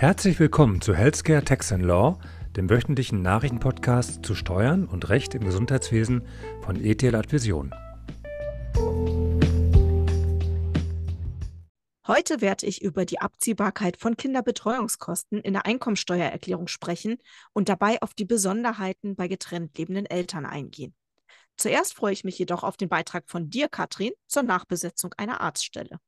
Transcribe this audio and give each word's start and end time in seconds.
Herzlich 0.00 0.40
willkommen 0.40 0.80
zu 0.80 0.94
Healthcare 0.94 1.44
Tax 1.44 1.72
and 1.72 1.84
Law, 1.84 2.18
dem 2.56 2.70
wöchentlichen 2.70 3.20
Nachrichtenpodcast 3.20 4.24
zu 4.24 4.34
Steuern 4.34 4.86
und 4.86 5.10
Recht 5.10 5.34
im 5.34 5.44
Gesundheitswesen 5.44 6.26
von 6.62 6.82
ETL 6.82 7.14
Advision. 7.14 7.70
Heute 12.06 12.40
werde 12.40 12.64
ich 12.64 12.80
über 12.80 13.04
die 13.04 13.20
Abziehbarkeit 13.20 13.98
von 13.98 14.16
Kinderbetreuungskosten 14.16 15.42
in 15.42 15.52
der 15.52 15.66
Einkommensteuererklärung 15.66 16.68
sprechen 16.68 17.18
und 17.52 17.68
dabei 17.68 18.00
auf 18.00 18.14
die 18.14 18.24
Besonderheiten 18.24 19.16
bei 19.16 19.28
getrennt 19.28 19.76
lebenden 19.76 20.06
Eltern 20.06 20.46
eingehen. 20.46 20.94
Zuerst 21.58 21.92
freue 21.92 22.14
ich 22.14 22.24
mich 22.24 22.38
jedoch 22.38 22.64
auf 22.64 22.78
den 22.78 22.88
Beitrag 22.88 23.24
von 23.28 23.50
dir, 23.50 23.68
Katrin, 23.68 24.12
zur 24.28 24.44
Nachbesetzung 24.44 25.12
einer 25.18 25.42
Arztstelle. 25.42 26.00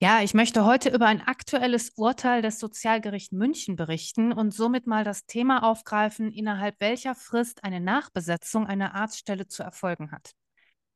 Ja, 0.00 0.22
ich 0.22 0.32
möchte 0.32 0.64
heute 0.64 0.90
über 0.90 1.06
ein 1.06 1.20
aktuelles 1.22 1.90
Urteil 1.96 2.40
des 2.40 2.60
Sozialgerichts 2.60 3.32
München 3.32 3.74
berichten 3.74 4.32
und 4.32 4.54
somit 4.54 4.86
mal 4.86 5.02
das 5.02 5.26
Thema 5.26 5.64
aufgreifen, 5.64 6.30
innerhalb 6.30 6.80
welcher 6.80 7.16
Frist 7.16 7.64
eine 7.64 7.80
Nachbesetzung 7.80 8.64
einer 8.64 8.94
Arztstelle 8.94 9.48
zu 9.48 9.64
erfolgen 9.64 10.12
hat. 10.12 10.34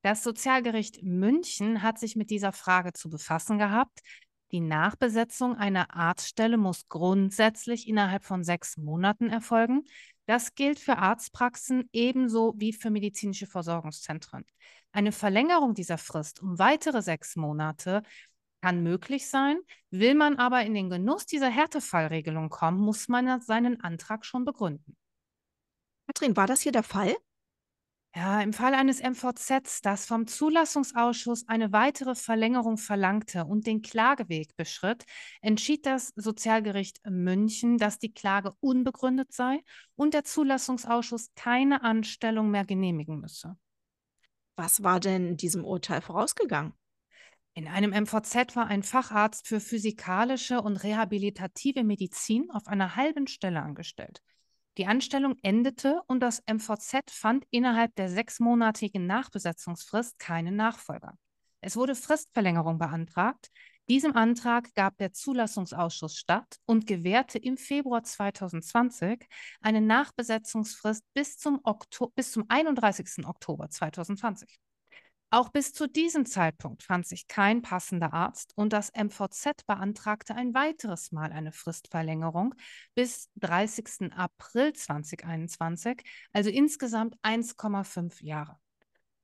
Das 0.02 0.22
Sozialgericht 0.22 1.02
München 1.02 1.82
hat 1.82 1.98
sich 1.98 2.14
mit 2.14 2.30
dieser 2.30 2.52
Frage 2.52 2.92
zu 2.92 3.10
befassen 3.10 3.58
gehabt. 3.58 3.98
Die 4.52 4.60
Nachbesetzung 4.60 5.56
einer 5.56 5.96
Arztstelle 5.96 6.56
muss 6.56 6.88
grundsätzlich 6.88 7.88
innerhalb 7.88 8.24
von 8.24 8.44
sechs 8.44 8.76
Monaten 8.76 9.30
erfolgen. 9.30 9.82
Das 10.26 10.54
gilt 10.54 10.78
für 10.78 10.98
Arztpraxen 10.98 11.88
ebenso 11.92 12.54
wie 12.56 12.72
für 12.72 12.90
medizinische 12.90 13.48
Versorgungszentren. 13.48 14.44
Eine 14.92 15.10
Verlängerung 15.10 15.74
dieser 15.74 15.98
Frist 15.98 16.40
um 16.40 16.58
weitere 16.60 17.02
sechs 17.02 17.34
Monate 17.34 18.02
kann 18.62 18.82
möglich 18.82 19.28
sein. 19.28 19.58
Will 19.90 20.14
man 20.14 20.36
aber 20.36 20.64
in 20.64 20.74
den 20.74 20.88
Genuss 20.88 21.26
dieser 21.26 21.50
Härtefallregelung 21.50 22.48
kommen, 22.48 22.78
muss 22.78 23.08
man 23.08 23.40
seinen 23.40 23.80
Antrag 23.80 24.24
schon 24.24 24.44
begründen. 24.44 24.96
Katrin, 26.06 26.36
war 26.36 26.46
das 26.46 26.60
hier 26.60 26.72
der 26.72 26.82
Fall? 26.82 27.14
Ja, 28.14 28.42
im 28.42 28.52
Fall 28.52 28.74
eines 28.74 29.00
MVZs, 29.00 29.80
das 29.80 30.04
vom 30.04 30.26
Zulassungsausschuss 30.26 31.48
eine 31.48 31.72
weitere 31.72 32.14
Verlängerung 32.14 32.76
verlangte 32.76 33.46
und 33.46 33.66
den 33.66 33.80
Klageweg 33.80 34.54
beschritt, 34.54 35.06
entschied 35.40 35.86
das 35.86 36.12
Sozialgericht 36.16 37.00
München, 37.08 37.78
dass 37.78 37.98
die 37.98 38.12
Klage 38.12 38.52
unbegründet 38.60 39.32
sei 39.32 39.64
und 39.96 40.12
der 40.12 40.24
Zulassungsausschuss 40.24 41.30
keine 41.36 41.82
Anstellung 41.82 42.50
mehr 42.50 42.66
genehmigen 42.66 43.18
müsse. 43.18 43.56
Was 44.56 44.82
war 44.82 45.00
denn 45.00 45.38
diesem 45.38 45.64
Urteil 45.64 46.02
vorausgegangen? 46.02 46.74
In 47.54 47.68
einem 47.68 47.92
MVZ 47.92 48.56
war 48.56 48.66
ein 48.68 48.82
Facharzt 48.82 49.46
für 49.46 49.60
physikalische 49.60 50.62
und 50.62 50.76
rehabilitative 50.78 51.84
Medizin 51.84 52.50
auf 52.50 52.66
einer 52.66 52.96
halben 52.96 53.26
Stelle 53.26 53.60
angestellt. 53.60 54.22
Die 54.78 54.86
Anstellung 54.86 55.36
endete 55.42 56.00
und 56.06 56.20
das 56.20 56.42
MVZ 56.46 57.10
fand 57.10 57.44
innerhalb 57.50 57.94
der 57.96 58.08
sechsmonatigen 58.08 59.06
Nachbesetzungsfrist 59.06 60.18
keinen 60.18 60.56
Nachfolger. 60.56 61.18
Es 61.60 61.76
wurde 61.76 61.94
Fristverlängerung 61.94 62.78
beantragt. 62.78 63.50
Diesem 63.86 64.16
Antrag 64.16 64.72
gab 64.74 64.96
der 64.96 65.12
Zulassungsausschuss 65.12 66.16
statt 66.16 66.56
und 66.64 66.86
gewährte 66.86 67.38
im 67.38 67.58
Februar 67.58 68.02
2020 68.02 69.26
eine 69.60 69.82
Nachbesetzungsfrist 69.82 71.04
bis 71.12 71.36
zum, 71.36 71.60
Okto 71.64 72.10
bis 72.14 72.32
zum 72.32 72.46
31. 72.48 73.26
Oktober 73.26 73.68
2020. 73.68 74.58
Auch 75.34 75.48
bis 75.48 75.72
zu 75.72 75.88
diesem 75.88 76.26
Zeitpunkt 76.26 76.82
fand 76.82 77.06
sich 77.06 77.26
kein 77.26 77.62
passender 77.62 78.12
Arzt 78.12 78.52
und 78.54 78.74
das 78.74 78.92
MVZ 78.94 79.64
beantragte 79.66 80.34
ein 80.34 80.52
weiteres 80.52 81.10
Mal 81.10 81.32
eine 81.32 81.52
Fristverlängerung 81.52 82.54
bis 82.94 83.30
30. 83.36 84.12
April 84.14 84.74
2021, 84.74 86.02
also 86.34 86.50
insgesamt 86.50 87.16
1,5 87.22 88.22
Jahre. 88.22 88.58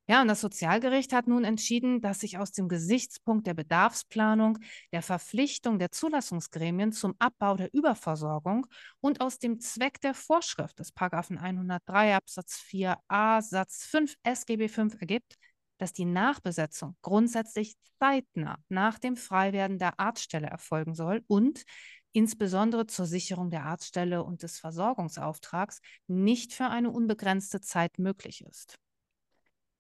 Ja, 0.07 0.23
und 0.23 0.29
das 0.29 0.41
Sozialgericht 0.41 1.13
hat 1.13 1.29
nun 1.29 1.45
entschieden, 1.45 2.01
dass 2.01 2.21
sich 2.21 2.39
aus 2.39 2.53
dem 2.53 2.71
Gesichtspunkt 2.71 3.47
der 3.47 3.53
Bedarfsplanung, 3.53 4.59
der 4.91 5.03
Verpflichtung 5.03 5.79
der 5.79 5.91
Zulassungsgremien 5.93 6.93
zum 6.93 7.17
Abbau 7.19 7.57
der 7.57 7.75
Überversorgung 7.75 8.67
und 9.03 9.21
aus 9.21 9.39
dem 9.39 9.61
Zweck 9.61 10.01
der 10.01 10.15
Vorschrift 10.15 10.79
des 10.79 10.91
103 10.97 12.17
Absatz 12.17 12.65
4a 12.67 13.43
Satz 13.43 13.85
5 13.85 14.15
SGB 14.23 14.69
5 14.69 14.99
ergibt, 15.03 15.37
dass 15.79 15.93
die 15.93 16.05
Nachbesetzung 16.05 16.97
grundsätzlich 17.03 17.77
zeitnah 17.99 18.59
nach 18.69 18.99
dem 18.99 19.17
Freiwerden 19.17 19.79
der 19.79 19.99
Arztstelle 19.99 20.49
erfolgen 20.49 20.95
soll 20.95 21.25
und 21.27 21.65
insbesondere 22.13 22.87
zur 22.87 23.07
Sicherung 23.07 23.51
der 23.51 23.65
Arztstelle 23.65 24.25
und 24.25 24.43
des 24.43 24.59
Versorgungsauftrags 24.59 25.81
nicht 26.07 26.53
für 26.53 26.67
eine 26.67 26.91
unbegrenzte 26.91 27.61
Zeit 27.61 27.99
möglich 27.99 28.45
ist. 28.45 28.79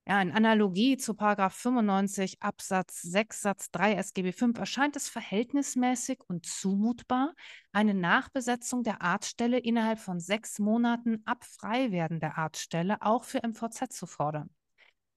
Ja, 0.06 0.22
in 0.22 0.32
Analogie 0.32 0.96
zu 0.96 1.14
95 1.14 2.40
Absatz 2.40 3.02
6 3.02 3.42
Satz 3.42 3.70
3 3.72 3.92
SGB 3.96 4.32
5 4.32 4.58
erscheint 4.58 4.96
es 4.96 5.06
verhältnismäßig 5.06 6.20
und 6.26 6.46
zumutbar, 6.46 7.34
eine 7.72 7.92
Nachbesetzung 7.92 8.82
der 8.82 9.02
Arztstelle 9.02 9.58
innerhalb 9.58 9.98
von 9.98 10.18
sechs 10.18 10.58
Monaten 10.58 11.20
ab 11.26 11.44
Freiwerden 11.44 12.20
der 12.20 12.38
Arztstelle 12.38 13.02
auch 13.02 13.24
für 13.24 13.42
MVZ 13.46 13.92
zu 13.92 14.06
fordern 14.06 14.48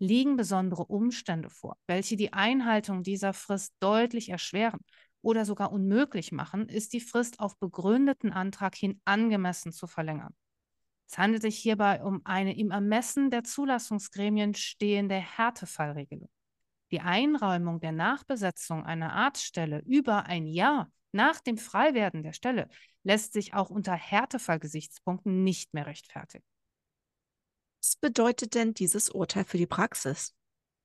liegen 0.01 0.35
besondere 0.35 0.85
Umstände 0.85 1.49
vor, 1.49 1.77
welche 1.87 2.17
die 2.17 2.33
Einhaltung 2.33 3.03
dieser 3.03 3.33
Frist 3.33 3.73
deutlich 3.79 4.29
erschweren 4.29 4.79
oder 5.21 5.45
sogar 5.45 5.71
unmöglich 5.71 6.31
machen, 6.31 6.67
ist 6.67 6.93
die 6.93 6.99
Frist 6.99 7.39
auf 7.39 7.57
begründeten 7.59 8.33
Antrag 8.33 8.75
hin 8.75 8.99
angemessen 9.05 9.71
zu 9.71 9.85
verlängern. 9.85 10.33
Es 11.07 11.19
handelt 11.19 11.43
sich 11.43 11.57
hierbei 11.57 12.03
um 12.03 12.21
eine 12.23 12.57
im 12.57 12.71
Ermessen 12.71 13.29
der 13.29 13.43
Zulassungsgremien 13.43 14.55
stehende 14.55 15.15
Härtefallregelung. 15.15 16.29
Die 16.89 17.01
Einräumung 17.01 17.79
der 17.79 17.91
Nachbesetzung 17.91 18.83
einer 18.83 19.13
Arztstelle 19.13 19.83
über 19.85 20.25
ein 20.25 20.47
Jahr 20.47 20.91
nach 21.11 21.41
dem 21.41 21.57
Freiwerden 21.57 22.23
der 22.23 22.33
Stelle 22.33 22.69
lässt 23.03 23.33
sich 23.33 23.53
auch 23.53 23.69
unter 23.69 23.93
Härtefallgesichtspunkten 23.93 25.43
nicht 25.43 25.73
mehr 25.73 25.85
rechtfertigen. 25.85 26.45
Was 27.81 27.95
bedeutet 27.95 28.53
denn 28.53 28.75
dieses 28.75 29.09
Urteil 29.09 29.43
für 29.43 29.57
die 29.57 29.65
Praxis? 29.65 30.35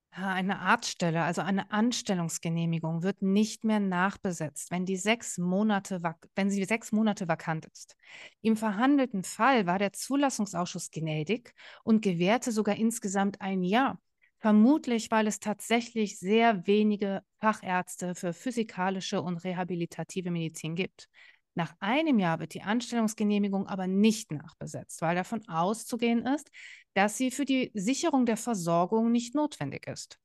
Eine 0.09 0.59
Arztstelle, 0.59 1.21
also 1.21 1.41
eine 1.41 1.69
Anstellungsgenehmigung, 1.69 3.03
wird 3.03 3.21
nicht 3.21 3.63
mehr 3.63 3.79
nachbesetzt, 3.79 4.71
wenn, 4.71 4.83
die 4.83 4.97
sechs 4.97 5.37
Monate, 5.37 6.01
wenn 6.33 6.49
sie 6.49 6.63
sechs 6.63 6.91
Monate 6.91 7.27
vakant 7.27 7.67
ist. 7.67 7.95
Im 8.41 8.57
verhandelten 8.57 9.23
Fall 9.23 9.67
war 9.67 9.77
der 9.77 9.93
Zulassungsausschuss 9.93 10.89
gnädig 10.89 11.53
und 11.83 12.01
gewährte 12.01 12.51
sogar 12.51 12.77
insgesamt 12.77 13.41
ein 13.41 13.61
Jahr. 13.61 14.01
Vermutlich, 14.39 15.11
weil 15.11 15.27
es 15.27 15.39
tatsächlich 15.39 16.17
sehr 16.17 16.65
wenige 16.65 17.21
Fachärzte 17.39 18.15
für 18.15 18.33
physikalische 18.33 19.21
und 19.21 19.43
rehabilitative 19.43 20.31
Medizin 20.31 20.75
gibt. 20.75 21.09
Nach 21.57 21.73
einem 21.79 22.19
Jahr 22.19 22.39
wird 22.39 22.53
die 22.53 22.61
Anstellungsgenehmigung 22.61 23.65
aber 23.65 23.87
nicht 23.87 24.31
nachbesetzt, 24.31 25.01
weil 25.01 25.15
davon 25.15 25.41
auszugehen 25.47 26.23
ist, 26.23 26.51
dass 26.93 27.17
sie 27.17 27.31
für 27.31 27.45
die 27.45 27.71
Sicherung 27.73 28.27
der 28.27 28.37
Versorgung 28.37 29.11
nicht 29.11 29.33
notwendig 29.33 29.87
ist. 29.87 30.19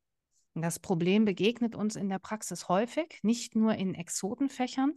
Das 0.53 0.78
Problem 0.78 1.25
begegnet 1.25 1.75
uns 1.75 1.97
in 1.97 2.10
der 2.10 2.19
Praxis 2.19 2.69
häufig, 2.69 3.19
nicht 3.22 3.56
nur 3.56 3.76
in 3.76 3.94
Exotenfächern, 3.94 4.93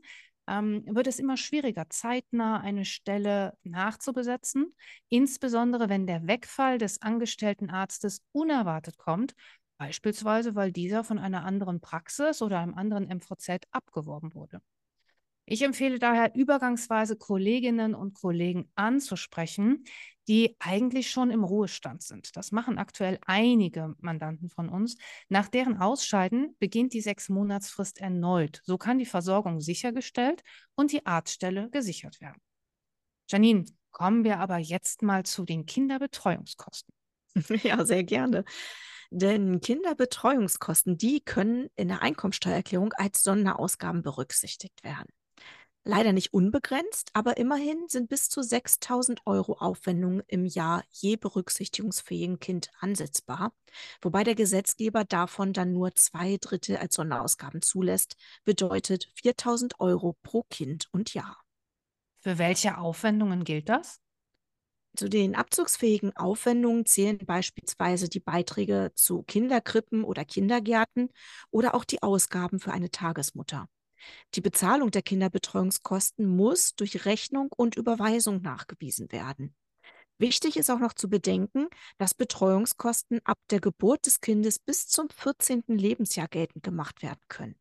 ähm, 0.48 0.84
wird 0.88 1.08
es 1.08 1.20
immer 1.20 1.38
schwieriger, 1.38 1.86
zeitnah 1.90 2.60
eine 2.60 2.84
Stelle 2.84 3.58
nachzubesetzen, 3.64 4.76
insbesondere 5.08 5.88
wenn 5.88 6.06
der 6.06 6.28
Wegfall 6.28 6.80
des 6.80 7.02
angestellten 7.02 7.70
Arztes 7.70 8.22
unerwartet 8.34 8.98
kommt, 8.98 9.36
beispielsweise 9.78 10.54
weil 10.54 10.74
dieser 10.74 11.06
von 11.06 11.18
einer 11.18 11.46
anderen 11.46 11.80
Praxis 11.80 12.42
oder 12.42 12.60
einem 12.60 12.74
anderen 12.74 13.08
MVZ 13.08 13.62
abgeworben 13.72 14.34
wurde. 14.34 14.60
Ich 15.46 15.62
empfehle 15.62 16.00
daher 16.00 16.34
übergangsweise 16.36 17.16
Kolleginnen 17.16 17.94
und 17.94 18.16
Kollegen 18.16 18.70
anzusprechen, 18.76 19.84
die 20.28 20.56
eigentlich 20.58 21.12
schon 21.12 21.30
im 21.30 21.44
Ruhestand 21.44 22.02
sind. 22.02 22.36
Das 22.36 22.52
machen 22.52 22.80
aktuell 22.80 23.20
einige 23.28 23.94
Mandanten 24.00 24.50
von 24.50 24.70
uns. 24.70 24.98
Nach 25.30 25.48
deren 25.48 25.78
Ausscheiden 25.78 26.56
beginnt 26.58 26.94
die 26.94 27.02
Sechs-Monatsfrist 27.02 28.02
erneut. 28.02 28.62
So 28.64 28.80
kann 28.80 28.98
die 28.98 29.06
Versorgung 29.06 29.62
sichergestellt 29.62 30.42
und 30.74 30.92
die 30.92 31.06
Arztstelle 31.06 31.70
gesichert 31.70 32.20
werden. 32.22 32.42
Janine, 33.30 33.66
kommen 33.92 34.24
wir 34.24 34.40
aber 34.40 34.58
jetzt 34.58 35.04
mal 35.04 35.24
zu 35.24 35.46
den 35.46 35.66
Kinderbetreuungskosten. 35.66 36.94
Ja, 37.64 37.86
sehr 37.86 38.04
gerne. 38.04 38.46
Denn 39.12 39.60
Kinderbetreuungskosten, 39.60 40.98
die 40.98 41.20
können 41.20 41.70
in 41.76 41.90
der 41.90 42.02
Einkommensteuererklärung 42.02 42.94
als 42.94 43.24
Sonderausgaben 43.24 44.02
berücksichtigt 44.02 44.84
werden. 44.84 45.10
Leider 45.88 46.14
nicht 46.14 46.34
unbegrenzt, 46.34 47.12
aber 47.14 47.38
immerhin 47.38 47.88
sind 47.88 48.10
bis 48.10 48.28
zu 48.28 48.42
6000 48.42 49.22
Euro 49.28 49.54
Aufwendungen 49.60 50.24
im 50.26 50.46
Jahr 50.46 50.84
je 50.90 51.16
berücksichtigungsfähigen 51.16 52.40
Kind 52.40 52.72
ansetzbar, 52.80 53.54
wobei 54.02 54.24
der 54.24 54.34
Gesetzgeber 54.34 55.04
davon 55.04 55.54
dann 55.54 55.74
nur 55.74 55.94
zwei 55.94 56.38
Drittel 56.42 56.78
als 56.78 56.96
Sonderausgaben 56.96 57.62
zulässt, 57.62 58.16
bedeutet 58.46 59.12
4000 59.14 59.80
Euro 59.80 60.18
pro 60.24 60.42
Kind 60.50 60.88
und 60.92 61.14
Jahr. 61.14 61.38
Für 62.18 62.40
welche 62.40 62.80
Aufwendungen 62.80 63.44
gilt 63.44 63.70
das? 63.70 64.00
Zu 64.98 65.08
den 65.08 65.36
abzugsfähigen 65.36 66.18
Aufwendungen 66.18 66.88
zählen 66.88 67.20
beispielsweise 67.20 68.10
die 68.10 68.22
Beiträge 68.22 68.92
zu 68.96 69.22
Kinderkrippen 69.22 70.04
oder 70.04 70.26
Kindergärten 70.26 71.10
oder 71.52 71.76
auch 71.76 71.86
die 71.86 72.02
Ausgaben 72.02 72.60
für 72.60 72.72
eine 72.72 72.90
Tagesmutter. 72.90 73.70
Die 74.34 74.42
Bezahlung 74.42 74.92
der 74.92 75.02
Kinderbetreuungskosten 75.02 76.28
muss 76.28 76.76
durch 76.76 77.06
Rechnung 77.06 77.50
und 77.56 77.76
Überweisung 77.76 78.42
nachgewiesen 78.42 79.12
werden. 79.12 79.56
Wichtig 80.18 80.56
ist 80.56 80.70
auch 80.70 80.80
noch 80.80 80.94
zu 80.94 81.10
bedenken, 81.10 81.68
dass 81.98 82.14
Betreuungskosten 82.14 83.20
ab 83.26 83.38
der 83.50 83.60
Geburt 83.60 84.06
des 84.06 84.22
Kindes 84.22 84.60
bis 84.60 84.88
zum 84.88 85.10
14. 85.10 85.64
Lebensjahr 85.68 86.30
geltend 86.30 86.64
gemacht 86.64 87.04
werden 87.04 87.20
können. 87.28 87.56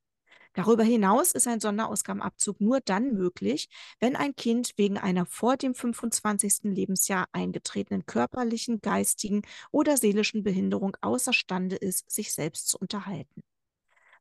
Darüber 0.53 0.85
hinaus 0.85 1.33
ist 1.33 1.49
ein 1.49 1.59
Sonderausgabenabzug 1.59 2.61
nur 2.61 2.79
dann 2.81 3.13
möglich, 3.15 3.69
wenn 3.99 4.15
ein 4.15 4.37
Kind 4.37 4.73
wegen 4.77 4.99
einer 4.99 5.27
vor 5.27 5.57
dem 5.57 5.75
25. 5.75 6.73
Lebensjahr 6.75 7.27
eingetretenen 7.33 8.07
körperlichen, 8.07 8.81
geistigen 8.81 9.43
oder 9.73 9.97
seelischen 9.97 10.45
Behinderung 10.45 10.97
außerstande 11.01 11.75
ist, 11.75 12.09
sich 12.09 12.33
selbst 12.33 12.69
zu 12.69 12.79
unterhalten. 12.79 13.43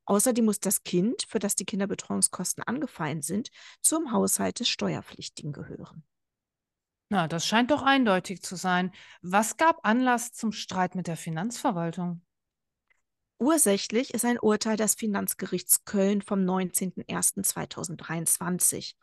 Außerdem 0.05 0.45
muss 0.45 0.59
das 0.59 0.83
Kind, 0.83 1.23
für 1.27 1.39
das 1.39 1.55
die 1.55 1.65
Kinderbetreuungskosten 1.65 2.63
angefallen 2.63 3.21
sind, 3.21 3.49
zum 3.81 4.11
Haushalt 4.11 4.59
des 4.59 4.69
Steuerpflichtigen 4.69 5.53
gehören. 5.53 6.03
Na, 7.09 7.27
das 7.27 7.45
scheint 7.45 7.71
doch 7.71 7.83
eindeutig 7.83 8.41
zu 8.41 8.55
sein. 8.55 8.91
Was 9.21 9.57
gab 9.57 9.85
Anlass 9.85 10.33
zum 10.33 10.51
Streit 10.51 10.95
mit 10.95 11.05
der 11.07 11.17
Finanzverwaltung? 11.17 12.21
Ursächlich 13.39 14.13
ist 14.13 14.25
ein 14.25 14.39
Urteil 14.39 14.77
des 14.77 14.93
Finanzgerichts 14.95 15.85
Köln 15.85 16.21
vom 16.21 16.39
19.01.2023. 16.39 18.95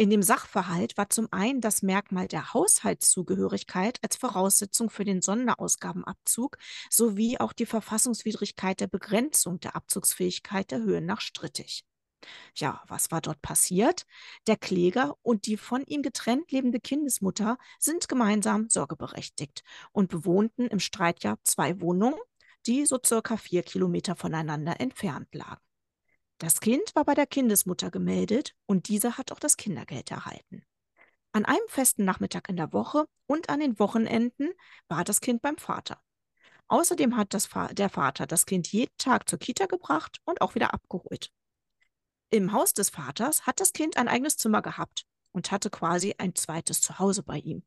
In 0.00 0.08
dem 0.08 0.22
Sachverhalt 0.22 0.96
war 0.96 1.10
zum 1.10 1.28
einen 1.30 1.60
das 1.60 1.82
Merkmal 1.82 2.26
der 2.26 2.54
Haushaltszugehörigkeit 2.54 3.98
als 4.00 4.16
Voraussetzung 4.16 4.88
für 4.88 5.04
den 5.04 5.20
Sonderausgabenabzug 5.20 6.56
sowie 6.88 7.36
auch 7.36 7.52
die 7.52 7.66
Verfassungswidrigkeit 7.66 8.80
der 8.80 8.86
Begrenzung 8.86 9.60
der 9.60 9.76
Abzugsfähigkeit 9.76 10.70
der 10.70 10.78
Höhen 10.78 11.04
nach 11.04 11.20
strittig. 11.20 11.84
Ja, 12.56 12.82
was 12.88 13.10
war 13.10 13.20
dort 13.20 13.42
passiert? 13.42 14.06
Der 14.46 14.56
Kläger 14.56 15.16
und 15.20 15.44
die 15.44 15.58
von 15.58 15.84
ihm 15.84 16.00
getrennt 16.00 16.50
lebende 16.50 16.80
Kindesmutter 16.80 17.58
sind 17.78 18.08
gemeinsam 18.08 18.70
sorgeberechtigt 18.70 19.64
und 19.92 20.08
bewohnten 20.08 20.66
im 20.68 20.80
Streitjahr 20.80 21.36
zwei 21.42 21.78
Wohnungen 21.82 22.18
die 22.66 22.86
so 22.86 22.98
circa 23.04 23.36
vier 23.36 23.62
Kilometer 23.62 24.16
voneinander 24.16 24.80
entfernt 24.80 25.34
lagen. 25.34 25.60
Das 26.40 26.60
Kind 26.60 26.94
war 26.94 27.04
bei 27.04 27.12
der 27.12 27.26
Kindesmutter 27.26 27.90
gemeldet 27.90 28.56
und 28.64 28.88
diese 28.88 29.18
hat 29.18 29.30
auch 29.30 29.38
das 29.38 29.58
Kindergeld 29.58 30.10
erhalten. 30.10 30.64
An 31.32 31.44
einem 31.44 31.68
festen 31.68 32.06
Nachmittag 32.06 32.48
in 32.48 32.56
der 32.56 32.72
Woche 32.72 33.04
und 33.26 33.50
an 33.50 33.60
den 33.60 33.78
Wochenenden 33.78 34.48
war 34.88 35.04
das 35.04 35.20
Kind 35.20 35.42
beim 35.42 35.58
Vater. 35.58 36.00
Außerdem 36.68 37.18
hat 37.18 37.34
das, 37.34 37.50
der 37.72 37.90
Vater 37.90 38.26
das 38.26 38.46
Kind 38.46 38.72
jeden 38.72 38.96
Tag 38.96 39.28
zur 39.28 39.38
Kita 39.38 39.66
gebracht 39.66 40.22
und 40.24 40.40
auch 40.40 40.54
wieder 40.54 40.72
abgeholt. 40.72 41.30
Im 42.30 42.52
Haus 42.52 42.72
des 42.72 42.88
Vaters 42.88 43.44
hat 43.46 43.60
das 43.60 43.74
Kind 43.74 43.98
ein 43.98 44.08
eigenes 44.08 44.38
Zimmer 44.38 44.62
gehabt 44.62 45.04
und 45.32 45.50
hatte 45.52 45.68
quasi 45.68 46.14
ein 46.16 46.34
zweites 46.34 46.80
Zuhause 46.80 47.22
bei 47.22 47.36
ihm. 47.36 47.64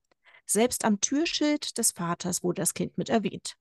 Selbst 0.48 0.84
am 0.84 1.00
Türschild 1.00 1.78
des 1.78 1.92
Vaters 1.92 2.42
wurde 2.42 2.64
das 2.64 2.74
Kind 2.74 2.98
mit 2.98 3.10
erwähnt. 3.10 3.56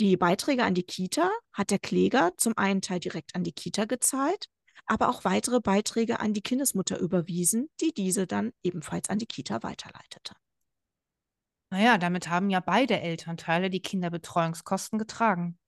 Die 0.00 0.16
Beiträge 0.16 0.64
an 0.64 0.72
die 0.72 0.82
Kita 0.82 1.30
hat 1.52 1.70
der 1.70 1.78
Kläger 1.78 2.32
zum 2.38 2.56
einen 2.56 2.80
Teil 2.80 3.00
direkt 3.00 3.34
an 3.34 3.44
die 3.44 3.52
Kita 3.52 3.84
gezahlt, 3.84 4.46
aber 4.86 5.10
auch 5.10 5.24
weitere 5.24 5.60
Beiträge 5.60 6.20
an 6.20 6.32
die 6.32 6.40
Kindesmutter 6.40 6.98
überwiesen, 6.98 7.68
die 7.82 7.92
diese 7.92 8.26
dann 8.26 8.54
ebenfalls 8.62 9.10
an 9.10 9.18
die 9.18 9.26
Kita 9.26 9.62
weiterleitete. 9.62 10.34
Naja, 11.68 11.98
damit 11.98 12.30
haben 12.30 12.48
ja 12.48 12.60
beide 12.60 12.98
Elternteile 12.98 13.68
die 13.68 13.82
Kinderbetreuungskosten 13.82 14.98
getragen. 14.98 15.58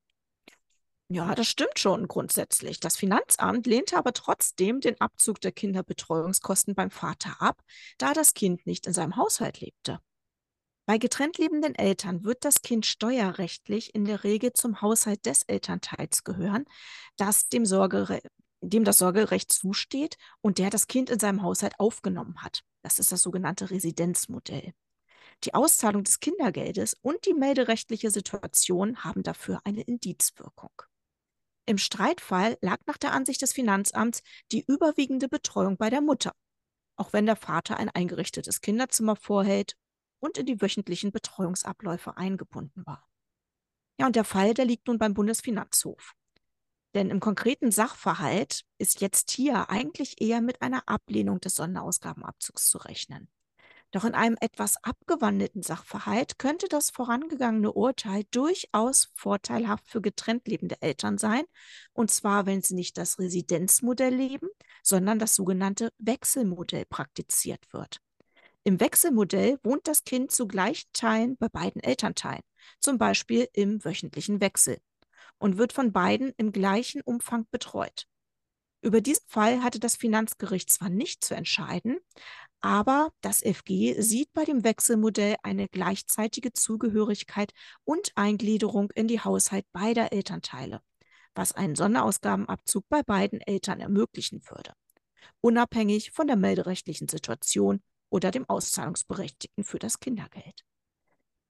Ja, 1.09 1.35
das 1.35 1.49
stimmt 1.49 1.79
schon 1.79 2.09
grundsätzlich. 2.09 2.81
Das 2.81 2.97
Finanzamt 2.97 3.67
lehnte 3.67 3.99
aber 3.99 4.15
trotzdem 4.15 4.81
den 4.81 4.99
Abzug 4.99 5.43
der 5.43 5.53
Kinderbetreuungskosten 5.53 6.75
beim 6.75 6.91
Vater 6.91 7.37
ab, 7.43 7.61
da 7.99 8.15
das 8.15 8.33
Kind 8.33 8.65
nicht 8.65 8.87
in 8.87 8.95
seinem 8.95 9.17
Haushalt 9.17 9.61
lebte. 9.61 10.01
Bei 10.85 10.99
getrennt 10.99 11.39
lebenden 11.39 11.77
Eltern 11.77 12.25
wird 12.25 12.45
das 12.45 12.63
Kind 12.63 12.87
steuerrechtlich 12.87 13.95
in 13.95 14.05
der 14.05 14.25
Regel 14.25 14.53
zum 14.53 14.81
Haushalt 14.83 15.27
des 15.27 15.43
Elternteils 15.45 16.25
gehören, 16.25 16.65
das 17.17 17.49
dem, 17.49 17.65
Sorgere 17.65 18.21
dem 18.61 18.85
das 18.85 18.99
Sorgerecht 18.99 19.53
zusteht 19.53 20.17
und 20.41 20.59
der 20.59 20.71
das 20.71 20.87
Kind 20.87 21.11
in 21.11 21.19
seinem 21.19 21.43
Haushalt 21.43 21.79
aufgenommen 21.79 22.43
hat. 22.43 22.63
Das 22.83 22.99
ist 22.99 23.13
das 23.13 23.23
sogenannte 23.23 23.71
Residenzmodell. 23.71 24.73
Die 25.45 25.55
Auszahlung 25.55 26.05
des 26.05 26.21
Kindergeldes 26.21 26.97
und 27.03 27.27
die 27.27 27.35
melderechtliche 27.35 28.11
Situation 28.11 29.03
haben 29.05 29.23
dafür 29.23 29.61
eine 29.65 29.83
Indizwirkung. 29.83 30.71
Im 31.67 31.79
Streitfall 31.79 32.59
lag 32.61 32.79
nach 32.87 32.99
der 32.99 33.13
Ansicht 33.13 33.43
des 33.43 33.53
Finanzamts 33.53 34.23
die 34.51 34.65
überwiegende 34.67 35.29
Betreuung 35.29 35.77
bei 35.77 35.91
der 35.91 36.01
Mutter, 36.01 36.33
auch 36.97 37.13
wenn 37.13 37.27
der 37.27 37.37
Vater 37.37 37.77
ein 37.77 37.89
eingerichtetes 37.89 38.61
Kinderzimmer 38.61 39.17
vorhält 39.17 39.77
und 40.23 40.39
in 40.39 40.47
die 40.47 40.63
wöchentlichen 40.63 41.11
Betreuungsabläufe 41.11 42.17
eingebunden 42.17 42.87
war. 42.87 43.07
Ja, 43.99 44.07
und 44.07 44.17
der 44.17 44.25
Fall, 44.25 44.55
der 44.55 44.65
liegt 44.65 44.87
nun 44.87 44.99
beim 44.99 45.15
Bundesfinanzhof. 45.15 46.15
Denn 46.95 47.11
im 47.11 47.21
konkreten 47.21 47.71
Sachverhalt 47.71 48.63
ist 48.79 49.01
jetzt 49.01 49.31
hier 49.31 49.71
eigentlich 49.71 50.21
eher 50.21 50.41
mit 50.41 50.63
einer 50.63 50.89
Ablehnung 50.89 51.41
des 51.41 51.57
Sonderausgabenabzugs 51.57 52.69
zu 52.69 52.79
rechnen. 52.79 53.29
Doch 53.91 54.05
in 54.05 54.15
einem 54.15 54.37
etwas 54.41 54.83
abgewandelten 54.83 55.63
Sachverhalt 55.63 56.39
könnte 56.39 56.67
das 56.69 56.91
vorangegangene 56.91 57.73
Urteil 57.73 58.25
durchaus 58.31 59.11
vorteilhaft 59.15 59.87
für 59.87 60.01
getrennt 60.01 60.49
lebende 60.49 60.81
Eltern 60.81 61.19
sein, 61.19 61.45
und 61.93 62.11
zwar 62.11 62.47
wenn 62.47 62.63
sie 62.63 62.75
nicht 62.75 62.97
das 62.97 63.19
Residenzmodell 63.19 64.15
leben, 64.15 64.49
sondern 64.83 65.19
das 65.19 65.35
sogenannte 65.35 65.91
Wechselmodell 65.99 66.87
praktiziert 66.87 67.73
wird. 67.73 68.01
Im 68.65 68.79
Wechselmodell 68.79 69.59
wohnt 69.65 69.89
das 69.89 70.05
Kind 70.05 70.31
zu 70.31 70.47
gleichen 70.47 70.89
Teilen 70.93 71.37
bei 71.37 71.49
beiden 71.49 71.83
Elternteilen, 71.83 72.43
zum 72.79 72.97
Beispiel 72.97 73.49
im 73.53 73.85
wöchentlichen 73.85 74.41
Wechsel, 74.41 74.79
und 75.39 75.59
wird 75.59 75.73
von 75.73 75.93
beiden 75.93 76.33
im 76.37 76.53
gleichen 76.53 77.01
Umfang 77.01 77.47
betreut. 77.51 78.07
Über 78.81 79.01
diesen 79.01 79.25
Fall 79.27 79.63
hatte 79.63 79.81
das 79.81 79.97
Finanzgericht 79.97 80.71
zwar 80.71 80.91
nicht 80.91 81.25
zu 81.25 81.35
entscheiden, 81.35 81.99
aber 82.61 83.13
das 83.21 83.43
FG 83.43 84.01
sieht 84.01 84.33
bei 84.33 84.45
dem 84.45 84.63
Wechselmodell 84.63 85.37
eine 85.43 85.69
gleichzeitige 85.69 86.53
Zugehörigkeit 86.53 87.53
und 87.85 88.13
Eingliederung 88.15 88.93
in 88.93 89.09
die 89.09 89.21
Haushalt 89.21 89.67
beider 89.73 90.13
Elternteile, 90.13 90.83
was 91.35 91.53
einen 91.53 91.75
Sonderausgabenabzug 91.75 92.89
bei 92.89 93.03
beiden 93.03 93.41
Eltern 93.41 93.81
ermöglichen 93.81 94.43
würde, 94.49 94.73
unabhängig 95.41 96.13
von 96.13 96.29
der 96.29 96.37
melderechtlichen 96.37 97.09
Situation 97.09 97.83
oder 98.13 98.31
dem 98.31 98.49
Auszahlungsberechtigten 98.49 99.65
für 99.65 99.79
das 99.79 99.99
Kindergeld. 99.99 100.65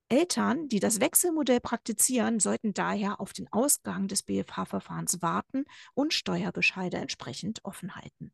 Eltern, 0.09 0.69
die 0.69 0.79
das 0.79 1.01
Wechselmodell 1.01 1.61
praktizieren, 1.61 2.39
sollten 2.39 2.75
daher 2.75 3.21
auf 3.21 3.33
den 3.33 3.51
Ausgang 3.51 4.09
des 4.09 4.23
BFH-Verfahrens 4.23 5.23
warten 5.23 5.65
und 5.95 6.13
Steuerbescheide 6.13 6.99
entsprechend 6.99 7.65
offen 7.65 7.97
halten. 7.97 8.33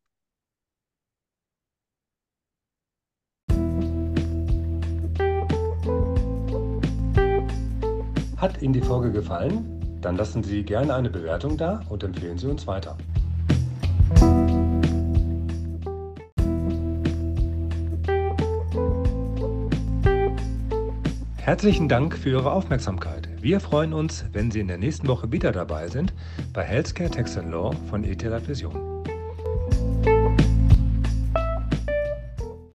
Hat 8.37 8.61
Ihnen 8.63 8.73
die 8.73 8.83
Folge 8.83 9.11
gefallen? 9.11 10.01
Dann 10.01 10.17
lassen 10.17 10.43
Sie 10.43 10.63
gerne 10.63 10.95
eine 10.95 11.11
Bewertung 11.11 11.57
da 11.57 11.81
und 11.89 12.03
empfehlen 12.05 12.39
Sie 12.39 12.47
uns 12.47 12.67
weiter. 12.67 12.97
Herzlichen 21.49 21.89
Dank 21.89 22.15
für 22.15 22.29
Ihre 22.29 22.53
Aufmerksamkeit. 22.53 23.27
Wir 23.41 23.59
freuen 23.61 23.95
uns, 23.95 24.27
wenn 24.35 24.51
Sie 24.51 24.61
in 24.61 24.69
der 24.69 24.77
nächsten 24.77 25.09
Woche 25.09 25.33
wieder 25.33 25.51
dabei 25.51 25.89
sind 25.89 26.13
bei 26.53 26.63
Healthcare 26.63 27.09
Tax 27.09 27.37
Law 27.37 27.73
von 27.89 28.05
ETH 28.05 28.23
Vision. 28.47 28.88